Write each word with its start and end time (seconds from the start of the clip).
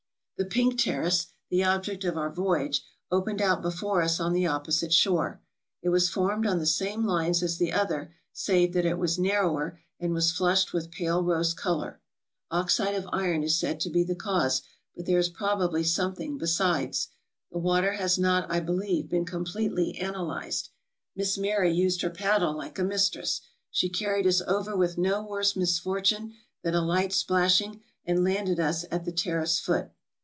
The 0.37 0.47
Pink 0.49 0.79
Terrace, 0.79 1.27
the 1.51 1.63
object 1.63 2.03
of 2.03 2.17
our 2.17 2.31
voyage, 2.31 2.83
opened 3.11 3.43
out 3.43 3.61
before 3.61 4.01
us 4.01 4.19
on 4.19 4.33
the 4.33 4.47
opposite 4.47 4.91
shore. 4.91 5.39
It 5.83 5.89
was 5.89 6.09
formed 6.09 6.47
on 6.47 6.57
the 6.57 6.65
same 6.65 7.05
lines 7.05 7.43
as 7.43 7.59
the 7.59 7.71
other, 7.71 8.15
save 8.33 8.73
that 8.73 8.83
it 8.83 8.97
was 8.97 9.19
narrower, 9.19 9.79
and 9.99 10.13
was 10.13 10.31
flushed 10.31 10.73
with 10.73 10.89
pale 10.89 11.21
rose 11.23 11.53
color. 11.53 12.01
Oxide 12.49 12.95
of 12.95 13.07
iron 13.13 13.43
is 13.43 13.59
said 13.59 13.79
to 13.81 13.89
be 13.91 14.03
the 14.03 14.15
cause, 14.15 14.63
but 14.95 15.05
there 15.05 15.19
is 15.19 15.29
probably 15.29 15.83
something 15.83 16.39
besides. 16.39 17.09
The 17.51 17.59
water 17.59 17.91
has 17.93 18.17
not, 18.17 18.51
I 18.51 18.61
believe, 18.61 19.09
been 19.09 19.25
completely 19.25 19.95
analyzed. 19.99 20.69
Miss 21.15 21.37
Mari 21.37 21.71
used 21.71 22.01
her 22.01 22.09
paddle 22.09 22.57
like 22.57 22.79
a 22.79 22.83
mistress. 22.83 23.41
She 23.69 23.89
carried 23.89 24.25
us 24.25 24.41
over 24.41 24.75
with 24.75 24.97
no 24.97 25.21
worse 25.21 25.55
misfortune 25.55 26.33
than 26.63 26.73
a 26.73 26.81
light 26.81 27.13
splashing, 27.13 27.83
and 28.07 28.23
landed 28.23 28.59
us 28.59 28.85
at 28.89 29.05
the 29.05 29.11
Terrace 29.11 29.59
foot. 29.59 29.91